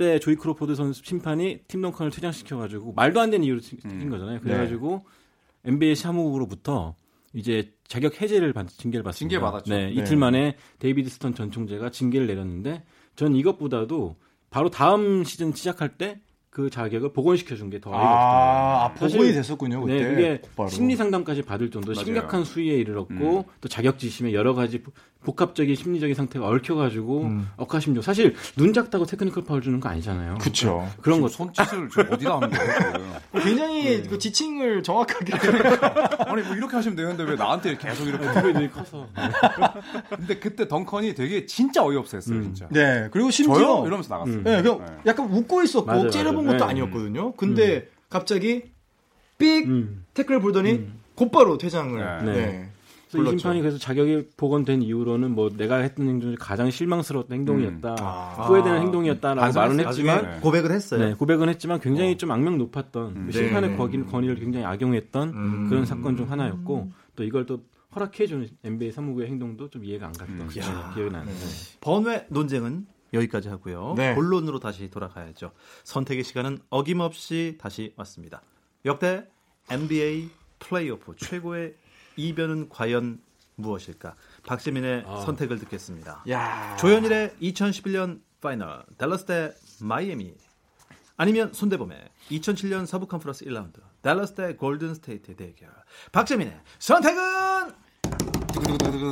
[0.00, 4.08] 그 그때 조이 크로포드 선수 심판이 팀 덩컨을 퇴장시켜가지고 말도 안 되는 이유로 튕긴 음.
[4.08, 4.40] 거잖아요.
[4.40, 5.04] 그래가지고
[5.66, 6.94] NBA 사무국으로부터
[7.34, 9.18] 이제 자격 해제를 받, 징계를 받습니다.
[9.18, 9.74] 징계 받았죠.
[9.74, 9.92] 네, 네.
[9.92, 12.82] 이틀 만에 데이비드 스턴 전 총재가 징계를 내렸는데
[13.14, 14.16] 전 이것보다도
[14.48, 19.18] 바로 다음 시즌 시작할 때 그 자격을 복원시켜 준 게 더 어이가 아, 아, 없더라고요.
[19.18, 19.94] 복원이 됐었군요, 그때.
[20.02, 20.68] 네, 그게 곧바로.
[20.68, 21.94] 심리 상담까지 받을 정도.
[21.94, 24.82] 심각한 수위에 이르렀고 또 자격지심에 여러 가지
[25.22, 28.02] 복- 복합적인 심리적인 상태가 얽혀가지고 억하심정.
[28.02, 30.38] 사실 눈 작다고 테크니컬 파울 주는 거 아니잖아요.
[30.40, 30.88] 그쵸.
[31.02, 33.20] 그런 거 손짓을 지금 어디다 하는 거예요?
[33.42, 35.32] 굉장히 그 지칭을 정확하게.
[36.26, 38.26] 아니 뭐 이렇게 하시면 되는데 왜 나한테 계속 이렇게?
[38.26, 39.06] 그게 눈이 커서.
[40.16, 42.42] 근데 그때 덩컨이 되게 진짜 어이없었어요, 음.
[42.44, 42.66] 진짜.
[42.70, 43.08] 네.
[43.10, 43.54] 그리고 심지어.
[43.54, 43.82] 저요?
[43.86, 44.36] 이러면서 나갔어요.
[44.38, 44.42] 음.
[44.44, 44.92] 네, 그냥 네.
[45.06, 46.58] 약간 웃고 있었고 맞아요, 째려본 맞아요.
[46.58, 46.70] 것도 네.
[46.70, 47.32] 아니었거든요.
[47.36, 48.64] 근데 갑자기
[49.38, 50.04] 삑 음.
[50.14, 52.24] 태클을 불더니 곧바로 퇴장을.
[52.26, 52.70] 네.
[53.12, 53.18] 네.
[53.18, 53.38] 그래서.
[53.38, 57.96] 심판이 그래서 자격이 복원된 이후로는 뭐 내가 했던 행동 중에 가장 실망스러웠던 행동이었다.
[57.98, 58.46] 아.
[58.46, 59.88] 후회되는 행동이었다라고 말은 반성했어요.
[59.88, 60.40] 했지만.
[60.40, 61.04] 고백을 했어요.
[61.04, 63.30] 네, 고백은 했지만 굉장히 좀 악명 높았던 음.
[63.30, 63.76] 심판의 네.
[63.76, 65.68] 권위, 권위를 굉장히 악용했던 음.
[65.68, 67.62] 그런 사건 중 하나였고 또 이걸 또
[67.94, 70.48] 허락해주는 NBA 사무국의 행동도 좀 이해가 안 갔던 음.
[70.48, 70.92] 네, 야.
[70.94, 71.40] 기억이 나는데
[71.80, 73.94] 번외 논쟁은 여기까지 하고요.
[73.96, 74.14] 네.
[74.14, 75.50] 본론으로 다시 돌아가야죠.
[75.82, 78.42] 선택의 시간은 어김없이 다시 왔습니다.
[78.84, 79.26] 역대
[79.68, 81.74] NBA 플레이오프 최고의
[82.16, 83.20] 이변은 과연
[83.56, 84.14] 무엇일까?
[84.46, 85.20] 박재민의 아.
[85.20, 86.24] 선택을 듣겠습니다.
[86.28, 86.76] 야.
[86.78, 90.34] 조현일의 2011년 final 달러스 대 마이애미
[91.16, 91.98] 아니면 손대범의
[92.30, 95.68] 2007년 서부 컨퍼런스 1라운드 달러스 대 골든 스테이트 대결
[96.12, 97.20] 박재민의 선택은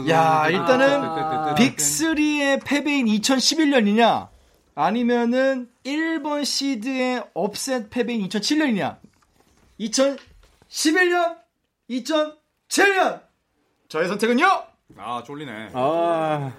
[0.08, 1.54] 야, 일단은 아.
[1.54, 4.28] Big 3의 패배인 2011년이냐
[4.74, 8.98] 아니면은 1번 시드의 upset 패배인 2007년이냐
[9.80, 11.36] 2011년
[12.68, 13.26] 2007년
[13.88, 14.66] 저의 선택은요?
[14.96, 15.70] 아 쫄리네.
[15.74, 16.52] 아.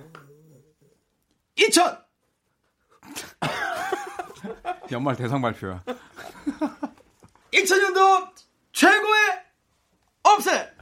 [1.55, 1.97] 2000
[4.91, 5.83] 연말 대상 발표야.
[7.53, 8.31] 2000년도
[8.71, 9.43] 최고의
[10.23, 10.73] 업셋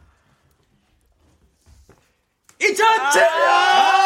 [2.60, 3.97] 2007년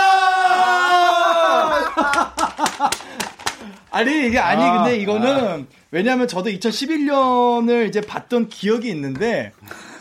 [3.91, 9.51] 아니 이게 아니 근데 이거는 왜냐하면 저도 2011년을 이제 봤던 기억이 있는데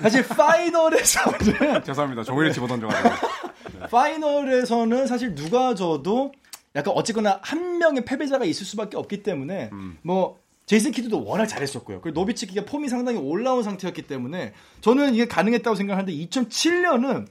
[0.01, 2.23] 사실 파이널에서는 죄송합니다.
[2.23, 3.29] 종이를 집어 던져 가지고.
[3.91, 6.33] 파이널에서는 사실 누가 져도
[6.77, 9.99] 약간 어쨌거나 한 명의 패배자가 있을 수밖에 없기 때문에 음.
[10.03, 12.01] 뭐 제이슨 키드도 워낙 잘했었고요.
[12.01, 17.27] 그리고 노비츠키가 폼이 상당히 올라온 상태였기 때문에 저는 이게 가능했다고 생각하는데 2007년은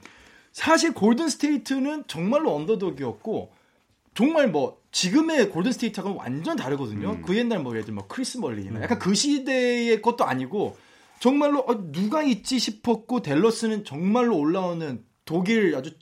[0.52, 3.50] 사실 골든 스테이트는 정말로 underdog이었고
[4.14, 7.12] 정말 뭐 지금의 골든 스테이트하고는 완전 다르거든요.
[7.12, 7.22] 음.
[7.22, 10.76] 그 옛날 뭐 예를 들면 뭐 크리스 멀리나 약간 그 시대의 것도 아니고
[11.20, 15.92] 정말로 어, 누가 있지 싶었고 댈러스는 정말로 올라오는 독일 아주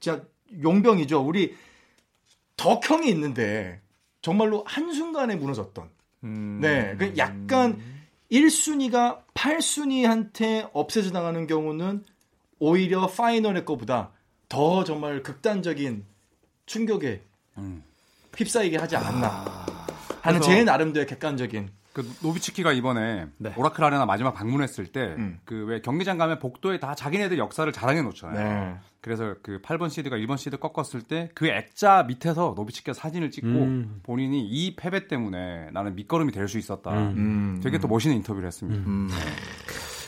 [0.00, 0.24] 진짜
[0.62, 1.20] 용병이죠.
[1.20, 1.54] 우리
[2.56, 3.80] 덕형이 있는데
[4.22, 5.88] 정말로 한순간에 무너졌던.
[6.24, 6.58] 음.
[6.60, 6.96] 네.
[6.98, 7.80] 그 약간
[8.30, 12.04] 1순위가 8순위한테 업세져 당하는 경우는
[12.58, 14.12] 오히려 파이널의 거보다
[14.48, 16.04] 더 정말 극단적인
[16.66, 17.22] 충격에
[17.58, 17.82] 음.
[18.36, 19.28] 휩싸이게 하지 않았나
[20.22, 23.52] 하는 그래서- 제 나름대로 객관적인 그 노비츠키가 이번에 네.
[23.54, 25.38] 오라클 아레나 마지막 방문했을 때 음.
[25.44, 28.02] 그왜 경기장 가면 복도에 다 자기네들 역사를 자랑해 네.
[28.06, 28.78] 놓잖아요.
[29.02, 34.00] 그래서 그 8번 시드가 1번 시드 꺾었을 때 그 액자 밑에서 노비츠키가 사진을 찍고 음.
[34.04, 36.92] 본인이 이 패배 때문에 나는 밑거름이 될 수 있었다.
[36.92, 37.60] 음.
[37.62, 38.82] 되게 또 멋있는 인터뷰를 했습니다.
[38.88, 39.10] 음.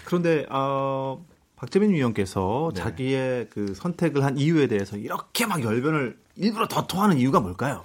[0.06, 1.22] 그런데 어,
[1.56, 2.80] 박재민 위원께서 네.
[2.80, 7.84] 자기의 그 선택을 한 이유에 대해서 이렇게 막 열변을 일부러 더 토하는 이유가 뭘까요?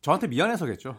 [0.00, 0.96] 저한테 미안해서겠죠.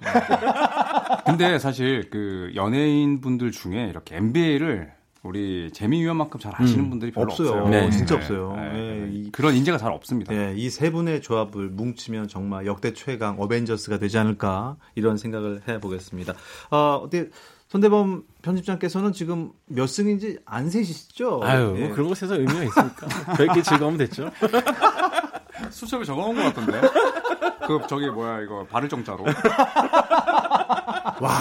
[1.25, 4.91] 근데 사실 그 연예인 분들 중에 이렇게 NBA를
[5.23, 7.49] 우리 재미 위원만큼 잘 아시는 음, 분들이 별로 없어요.
[7.49, 7.69] 없어요.
[7.69, 8.55] 네, 진짜 없어요.
[8.57, 9.09] 예, 네.
[9.11, 10.33] 이- 그런 인재가 잘 없습니다.
[10.33, 16.33] 예, 이세 분의 조합을 뭉치면 정말 역대 최강 어벤져스가 되지 않을까 이런 생각을 해보겠습니다.
[16.71, 17.27] 어, 어때
[17.67, 21.41] 손대범 편집장께서는 지금 몇 승인지 안 세시죠?
[21.43, 21.85] 아유 예.
[21.87, 23.35] 뭐 그런 것에서 의미가 있습니까?
[23.35, 24.31] 저희끼리 즐거우면 됐죠.
[25.69, 26.81] 수첩에 적어놓은 것 같던데.
[27.69, 29.25] 그 저기 뭐야 이거 발을 정자로.
[31.21, 31.31] 와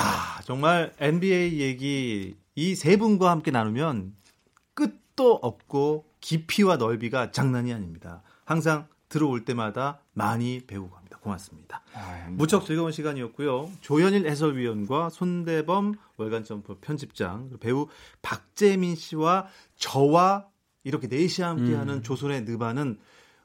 [0.45, 4.15] 정말 NBA 얘기 이 세 분과 함께 나누면
[4.75, 8.23] 끝도 없고 깊이와 넓이가 장난이 아닙니다.
[8.45, 11.19] 항상 들어올 때마다 많이 배우고 갑니다.
[11.23, 11.83] 고맙습니다.
[12.31, 13.71] 무척 즐거운 시간이었고요.
[13.81, 17.87] 조현일 해설위원과 손대범 월간 점프 편집장 배우
[18.23, 20.47] 박재민 씨와 저와
[20.85, 22.99] 이렇게 넷이 함께하는 조선의 느바는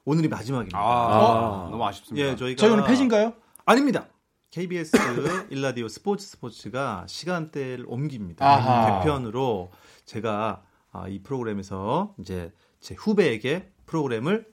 [0.05, 0.77] 오늘이 마지막입니다.
[0.77, 2.27] 아, 너무 아쉽습니다.
[2.27, 3.33] 예, 저희가 저희 오늘 패신가요?
[3.65, 4.07] 아닙니다.
[4.51, 4.97] KBS
[5.49, 8.45] 일라디오 스포츠 스포츠가 시간대를 옮깁니다.
[8.45, 8.99] 아하.
[8.99, 9.71] 개편으로
[10.05, 10.61] 제가
[10.91, 14.45] 아, 이 프로그램에서 이제 제 후배에게 프로그램을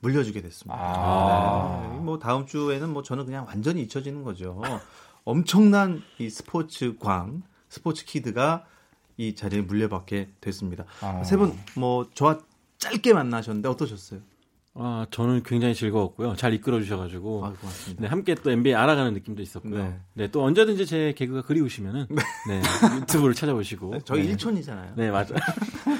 [0.00, 0.78] 물려주게 됐습니다.
[0.80, 1.88] 아.
[1.92, 4.60] 네, 뭐 다음 주에는 뭐 저는 그냥 완전히 잊혀지는 거죠.
[5.24, 8.64] 엄청난 이 스포츠 광, 스포츠 키드가
[9.18, 10.84] 이 자리에 물려받게 됐습니다.
[11.02, 11.22] 아.
[11.22, 12.38] 세분 뭐 저와
[12.78, 14.20] 짧게 만나셨는데 어떠셨어요?
[14.76, 16.34] 아, 저는 굉장히 즐거웠고요.
[16.34, 17.46] 잘 이끌어 주셔가지고.
[17.46, 18.02] 아, 고맙습니다.
[18.02, 19.84] 네, 함께 또 NBA 알아가는 느낌도 있었고요.
[19.84, 19.98] 네.
[20.14, 20.30] 네.
[20.32, 22.06] 또 언제든지 제 개그가 그리우시면은
[22.48, 22.60] 네,
[23.00, 24.00] 유튜브를 찾아보시고.
[24.04, 24.30] 저희 네.
[24.30, 24.94] 일촌이잖아요.
[24.96, 25.34] 네, 맞아.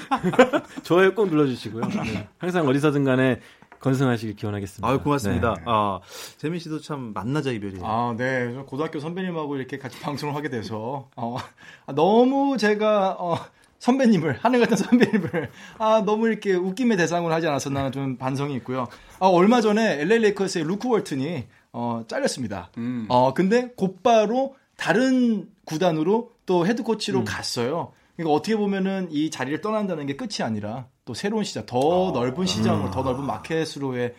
[0.83, 1.87] 좋아요 꼭 눌러주시고요.
[1.87, 2.27] 네.
[2.37, 3.39] 항상 어디서든 간에
[3.79, 4.87] 건승하시길 기원하겠습니다.
[4.87, 5.53] 아유 고맙습니다.
[5.53, 5.63] 네.
[5.65, 5.99] 아
[6.37, 7.85] 재민 씨도 참 만나자 이별이에요.
[7.85, 8.51] 아, 네.
[8.53, 11.37] 저 고등학교 선배님하고 이렇게 같이 방송을 하게 돼서 어,
[11.85, 13.37] 아, 너무 제가 어,
[13.85, 18.87] 선배님을 하늘 같은 선배님을 아 너무 이렇게 웃김의 대상으로 하지 않았었나 좀 반성이 있고요.
[19.19, 22.71] 아, 얼마 전에 LA 레이커스의 루크 월튼이 어, 잘렸습니다.
[22.77, 23.05] 음.
[23.09, 27.91] 어 근데 곧바로 다른 구단으로 또 head coach로 갔어요.
[28.15, 32.89] 그러니까 어떻게 보면은 이 자리를 떠난다는 게 끝이 아니라 또 새로운 시작, 더 넓은 시장으로,
[32.89, 34.15] 더 넓은 마켓으로의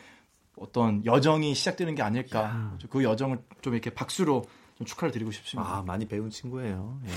[0.57, 2.73] 어떤 여정이 시작되는 게 아닐까.
[2.89, 4.45] 그 여정을 좀 이렇게 박수로
[4.77, 5.79] 좀 축하를 드리고 싶습니다.
[5.79, 7.01] 아 많이 배운 친구예요.
[7.07, 7.11] 예.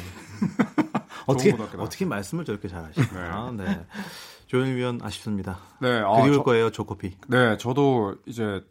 [1.30, 1.52] 어떻게.
[1.78, 3.52] 어떻게 말씀을 저렇게 잘하시나.
[3.58, 3.86] 네.
[4.48, 5.60] 조현일 위원 아쉽습니다.
[5.80, 7.18] 네, 아, 그리울 저- 거예요 조코피.
[7.28, 8.64] 네, 저도 이제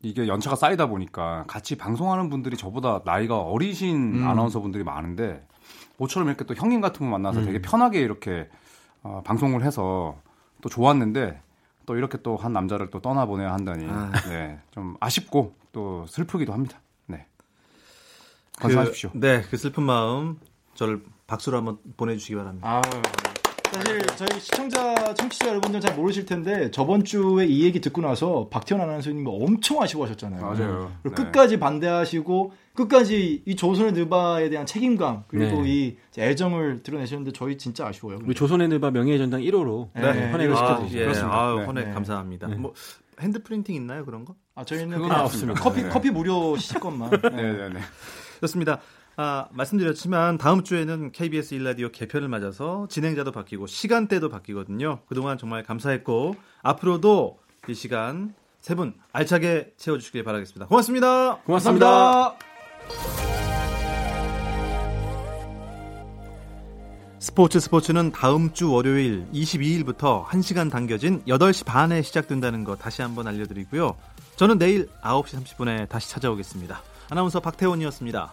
[0.00, 4.28] 이게 연차가 쌓이다 보니까 같이 방송하는 분들이 저보다 나이가 어리신 음.
[4.28, 5.46] 아나운서 분들이 많은데
[5.96, 7.46] 모처럼 이렇게 또 형님 같은 분 만나서 음.
[7.46, 8.48] 되게 편하게 이렇게
[9.02, 10.16] 어, 방송을 해서
[10.60, 11.40] 또 좋았는데
[11.86, 14.12] 또 이렇게 또 한 남자를 또 떠나보내야 한다니 아.
[14.28, 16.80] 네, 좀 아쉽고 또 슬프기도 합니다.
[17.06, 17.26] 네.
[18.60, 19.10] 건승하십시오.
[19.12, 20.38] 그, 네, 그 슬픈 마음
[20.74, 22.68] 저를 박수로 한번 보내주시기 바랍니다.
[22.68, 22.82] 아,
[23.74, 28.82] 사실 저희 시청자, 청취자 여러분들 잘 모르실 텐데 저번 주에 이 얘기 듣고 나서 박태원
[28.82, 30.40] 아나운서님이 엄청 아쉬워하셨잖아요.
[30.40, 30.92] 맞아요.
[31.02, 31.24] 그리고 네.
[31.24, 35.68] 끝까지 반대하시고 끝까지 이 조선의 느바에 대한 책임감 그리고 네.
[35.68, 38.18] 이 애정을 드러내셨는데 저희 진짜 아쉬워요.
[38.24, 40.30] 우리 조선의 느바 명예의 전당 1호로 네.
[40.30, 40.98] 헌액을 아, 시켜드리죠.
[40.98, 41.42] 예, 그렇습니다.
[41.42, 41.64] 아유, 네.
[41.64, 41.94] 헌액 네.
[41.94, 42.46] 감사합니다.
[42.46, 42.54] 네.
[42.54, 42.74] 뭐
[43.20, 44.36] hand printing 있나요 그런 거?
[44.54, 45.60] 아 저희는 그건 없습니다.
[45.60, 45.88] 커피 네.
[45.88, 47.10] 커피 무료 시식권만.
[47.34, 47.80] 네, 네, 네.
[48.40, 48.80] 좋습니다.
[49.16, 55.00] 아, 말씀드렸지만 다음 주에는 KBS 일라디오 개편을 맞아서 진행자도 바뀌고 시간대도 바뀌거든요.
[55.06, 60.66] 그동안 정말 감사했고 앞으로도 이 시간 세 분 알차게 채워주시길 바라겠습니다.
[60.66, 61.36] 고맙습니다.
[61.44, 61.86] 고맙습니다.
[61.86, 62.38] 감사합니다.
[67.18, 73.96] 스포츠 스포츠는 다음 주 월요일 22일부터 1시간 당겨진 8시 반에 시작된다는 거 다시 한번 알려드리고요.
[74.36, 76.82] 저는 내일 9시 30분에 다시 찾아오겠습니다.
[77.10, 78.32] 아나운서 박태원이었습니다.